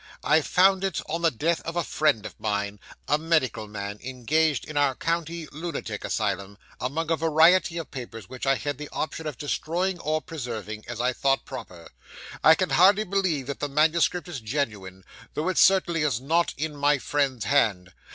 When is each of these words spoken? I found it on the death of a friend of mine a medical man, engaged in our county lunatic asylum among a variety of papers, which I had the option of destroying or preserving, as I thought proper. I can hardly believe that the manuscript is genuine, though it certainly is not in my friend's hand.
I 0.23 0.41
found 0.41 0.83
it 0.83 0.99
on 1.07 1.21
the 1.21 1.29
death 1.29 1.61
of 1.61 1.75
a 1.75 1.83
friend 1.83 2.25
of 2.25 2.33
mine 2.39 2.79
a 3.07 3.19
medical 3.19 3.67
man, 3.67 3.99
engaged 4.01 4.65
in 4.65 4.75
our 4.75 4.95
county 4.95 5.45
lunatic 5.51 6.03
asylum 6.03 6.57
among 6.79 7.11
a 7.11 7.15
variety 7.15 7.77
of 7.77 7.91
papers, 7.91 8.27
which 8.27 8.47
I 8.47 8.55
had 8.55 8.79
the 8.79 8.89
option 8.89 9.27
of 9.27 9.37
destroying 9.37 9.99
or 9.99 10.19
preserving, 10.19 10.85
as 10.87 10.99
I 10.99 11.13
thought 11.13 11.45
proper. 11.45 11.87
I 12.43 12.55
can 12.55 12.71
hardly 12.71 13.03
believe 13.03 13.45
that 13.45 13.59
the 13.59 13.69
manuscript 13.69 14.27
is 14.27 14.41
genuine, 14.41 15.03
though 15.35 15.49
it 15.49 15.59
certainly 15.59 16.01
is 16.01 16.19
not 16.19 16.55
in 16.57 16.75
my 16.75 16.97
friend's 16.97 17.45
hand. 17.45 17.93